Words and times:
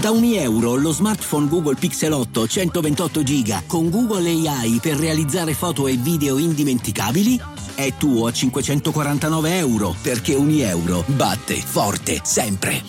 Da 0.00 0.10
ogni 0.10 0.36
euro 0.36 0.74
lo 0.74 0.92
smartphone 0.92 1.48
Google 1.48 1.76
Pixel 1.76 2.12
8 2.12 2.46
128 2.46 3.22
giga 3.22 3.62
con 3.66 3.90
Google 3.90 4.28
AI 4.28 4.78
per 4.82 4.96
realizzare 4.96 5.54
foto 5.54 5.86
e 5.86 5.96
video 5.96 6.38
indimenticabili 6.38 7.40
è 7.74 7.92
tuo 7.96 8.26
a 8.26 8.32
549 8.32 9.56
euro 9.56 9.94
perché 10.02 10.34
ogni 10.34 10.60
euro 10.60 11.04
batte 11.06 11.54
forte 11.54 12.20
sempre. 12.22 12.82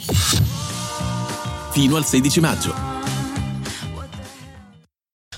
Fino 1.71 1.95
al 1.95 2.05
16 2.05 2.39
maggio. 2.39 2.73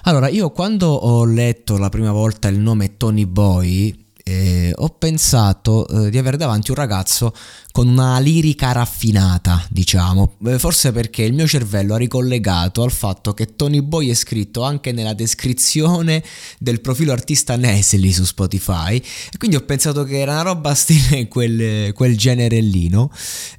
Allora, 0.04 0.30
io 0.30 0.52
quando 0.52 0.88
ho 0.88 1.26
letto 1.26 1.78
la 1.78 1.90
prima 1.90 2.14
volta 2.14 2.48
il 2.48 2.60
nome 2.60 2.96
Tony 2.96 3.26
Boy, 3.26 4.07
eh, 4.28 4.74
ho 4.76 4.90
pensato 4.90 5.88
eh, 5.88 6.10
di 6.10 6.18
avere 6.18 6.36
davanti 6.36 6.72
un 6.72 6.76
ragazzo 6.76 7.34
con 7.72 7.88
una 7.88 8.20
lirica 8.20 8.74
raffinata, 8.74 9.66
diciamo, 9.70 10.34
eh, 10.48 10.60
forse 10.60 10.92
perché 10.92 11.24
il 11.24 11.32
mio 11.32 11.48
cervello 11.48 11.94
ha 11.94 11.98
ricollegato 11.98 12.84
al 12.84 12.92
fatto 12.92 13.34
che 13.34 13.56
Tony 13.56 13.82
Boy 13.82 14.10
è 14.10 14.14
scritto 14.14 14.64
anche 14.64 14.92
nella 14.92 15.14
descrizione 15.14 16.22
del 16.60 16.82
profilo 16.82 17.14
artista 17.14 17.56
Nesli 17.56 18.12
su 18.12 18.26
Spotify. 18.26 18.98
E 18.98 19.38
quindi 19.38 19.56
ho 19.56 19.62
pensato 19.62 20.04
che 20.04 20.20
era 20.20 20.34
una 20.34 20.42
roba 20.42 20.74
stile 20.76 21.30
quel, 21.30 21.94
quel 21.94 22.18
genere 22.18 22.60
lì, 22.60 22.90
no? 22.90 23.10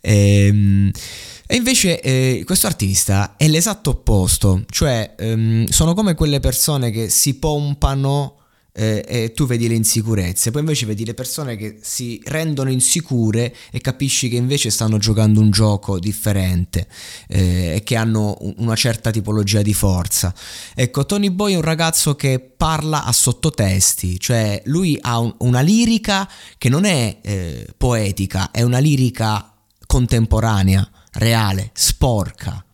Ehm, 0.03 0.91
e 1.47 1.57
invece 1.57 2.03
eh, 2.03 2.43
questo 2.45 2.67
artista 2.67 3.37
è 3.39 3.49
l'esatto 3.49 3.91
opposto, 3.91 4.65
cioè 4.69 5.15
ehm, 5.17 5.65
sono 5.69 5.95
come 5.95 6.15
quelle 6.15 6.41
persone 6.41 6.91
che 6.91 7.09
si 7.09 7.39
pompano 7.39 8.38
eh, 8.79 9.05
e 9.09 9.33
tu 9.33 9.45
vedi 9.45 9.67
le 9.67 9.75
insicurezze, 9.75 10.53
poi 10.53 10.61
invece 10.61 10.87
vedi 10.87 11.05
le 11.05 11.13
persone 11.13 11.57
che 11.57 11.79
si 11.81 12.23
rendono 12.27 12.71
insicure 12.71 13.53
e 13.73 13.81
capisci 13.81 14.29
che 14.29 14.37
invece 14.37 14.71
stanno 14.71 14.99
giocando 14.99 15.41
un 15.41 15.51
gioco 15.51 15.99
differente 15.99 16.87
eh, 17.27 17.75
e 17.75 17.83
che 17.83 17.97
hanno 17.97 18.39
una 18.59 18.77
certa 18.77 19.11
tipologia 19.11 19.63
di 19.63 19.75
forza. 19.75 20.33
Ecco, 20.77 21.07
Tony 21.07 21.31
Boy 21.31 21.55
è 21.55 21.57
un 21.57 21.63
ragazzo 21.63 22.15
che 22.15 22.39
parla 22.39 23.03
a 23.03 23.11
sottotesti, 23.11 24.21
cioè 24.21 24.63
lui 24.67 24.97
ha 25.01 25.19
un, 25.19 25.35
una 25.39 25.61
lirica 25.61 26.31
che 26.57 26.69
non 26.69 26.85
è 26.85 27.19
eh, 27.21 27.67
poetica, 27.77 28.53
è 28.53 28.63
una 28.63 28.79
lirica 28.79 29.55
contemporanea, 29.87 30.89
reale, 31.15 31.73
sporca. 31.75 32.65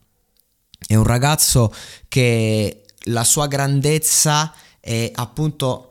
È 0.86 0.94
un 0.96 1.04
ragazzo 1.04 1.72
che 2.08 2.84
la 3.04 3.24
sua 3.24 3.46
grandezza 3.46 4.52
è 4.80 5.10
appunto 5.14 5.88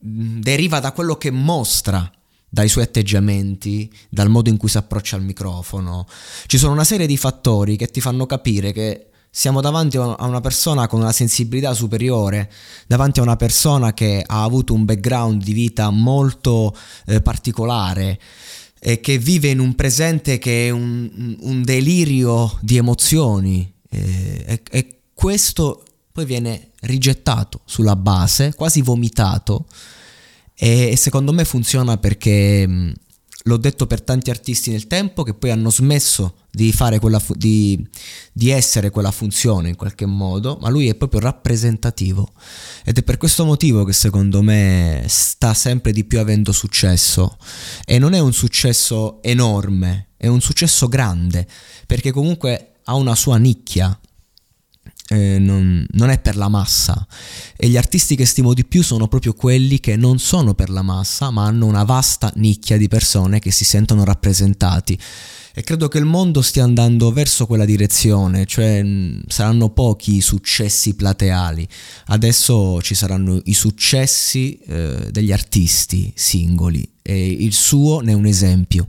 deriva 0.00 0.80
da 0.80 0.92
quello 0.92 1.16
che 1.16 1.30
mostra 1.30 2.10
dai 2.52 2.68
suoi 2.68 2.84
atteggiamenti, 2.84 3.90
dal 4.08 4.28
modo 4.28 4.48
in 4.48 4.56
cui 4.56 4.68
si 4.68 4.76
approccia 4.76 5.14
al 5.14 5.22
microfono. 5.22 6.06
Ci 6.46 6.58
sono 6.58 6.72
una 6.72 6.84
serie 6.84 7.06
di 7.06 7.16
fattori 7.16 7.76
che 7.76 7.86
ti 7.86 8.00
fanno 8.00 8.26
capire 8.26 8.72
che 8.72 9.10
siamo 9.30 9.60
davanti 9.60 9.96
a 9.96 10.26
una 10.26 10.40
persona 10.40 10.88
con 10.88 11.00
una 11.00 11.12
sensibilità 11.12 11.72
superiore, 11.72 12.50
davanti 12.88 13.20
a 13.20 13.22
una 13.22 13.36
persona 13.36 13.94
che 13.94 14.24
ha 14.26 14.42
avuto 14.42 14.74
un 14.74 14.84
background 14.84 15.44
di 15.44 15.52
vita 15.52 15.90
molto 15.90 16.76
eh, 17.06 17.22
particolare 17.22 18.18
e 18.80 18.98
che 18.98 19.18
vive 19.18 19.48
in 19.48 19.60
un 19.60 19.76
presente 19.76 20.38
che 20.38 20.66
è 20.66 20.70
un, 20.70 21.36
un 21.40 21.62
delirio 21.62 22.58
di 22.60 22.78
emozioni 22.78 23.72
eh, 23.88 24.42
e, 24.46 24.62
e 24.68 25.00
questo 25.14 25.84
poi 26.20 26.26
viene 26.26 26.70
rigettato 26.80 27.62
sulla 27.64 27.96
base, 27.96 28.54
quasi 28.54 28.82
vomitato 28.82 29.66
e, 30.54 30.94
secondo 30.96 31.32
me 31.32 31.44
funziona 31.44 31.96
perché 31.96 32.94
l'ho 33.44 33.56
detto 33.56 33.86
per 33.86 34.02
tanti 34.02 34.28
artisti 34.28 34.70
nel 34.70 34.86
tempo 34.86 35.22
che 35.22 35.32
poi 35.32 35.50
hanno 35.50 35.70
smesso 35.70 36.34
di, 36.50 36.70
fu- 36.72 37.34
di, 37.34 37.88
di 38.32 38.50
essere 38.50 38.90
quella 38.90 39.10
funzione 39.10 39.70
in 39.70 39.76
qualche 39.76 40.04
modo, 40.04 40.58
ma 40.60 40.68
lui 40.68 40.88
è 40.88 40.94
proprio 40.94 41.20
rappresentativo. 41.20 42.34
Ed 42.84 42.98
è 42.98 43.02
per 43.02 43.16
questo 43.16 43.46
motivo 43.46 43.84
che 43.84 43.94
secondo 43.94 44.42
me 44.42 45.04
sta 45.08 45.54
sempre 45.54 45.92
di 45.92 46.04
più 46.04 46.18
avendo 46.18 46.52
successo. 46.52 47.38
E 47.86 47.98
non 47.98 48.12
è 48.12 48.18
un 48.18 48.34
successo 48.34 49.22
enorme, 49.22 50.08
è 50.18 50.26
un 50.26 50.42
successo 50.42 50.86
grande 50.88 51.46
perché 51.86 52.12
comunque 52.12 52.72
ha 52.84 52.94
una 52.94 53.14
sua 53.14 53.38
nicchia 53.38 53.98
eh, 55.12 55.38
non, 55.40 55.84
non, 55.90 56.08
è 56.10 56.20
per 56.20 56.36
la 56.36 56.48
massa. 56.48 57.06
E 57.56 57.68
gli 57.68 57.76
artisti 57.76 58.14
che 58.14 58.24
stimo 58.24 58.54
di 58.54 58.64
più 58.64 58.82
sono 58.82 59.08
proprio 59.08 59.32
quelli 59.32 59.80
che 59.80 59.96
non 59.96 60.18
sono 60.18 60.54
per 60.54 60.70
la 60.70 60.82
massa 60.82 61.30
ma 61.30 61.46
hanno 61.46 61.66
una 61.66 61.82
vasta 61.82 62.32
nicchia 62.36 62.76
di 62.76 62.86
persone 62.86 63.40
che 63.40 63.50
si 63.50 63.64
sentono 63.64 64.04
rappresentati. 64.04 64.98
E 65.52 65.62
credo 65.64 65.88
che 65.88 65.98
il 65.98 66.04
mondo 66.04 66.42
stia 66.42 66.62
andando 66.62 67.10
verso 67.10 67.46
quella 67.46 67.64
direzione, 67.64 68.46
cioè 68.46 68.84
saranno 69.26 69.70
pochi 69.70 70.16
i 70.16 70.20
successi 70.20 70.94
plateali, 70.94 71.66
adesso 72.06 72.80
ci 72.80 72.94
saranno 72.94 73.40
i 73.44 73.52
successi 73.52 74.60
eh, 74.60 75.08
degli 75.10 75.32
artisti 75.32 76.12
singoli. 76.14 76.88
E 77.02 77.26
il 77.26 77.52
suo 77.52 77.98
ne 77.98 78.12
è 78.12 78.14
un 78.14 78.26
esempio. 78.26 78.88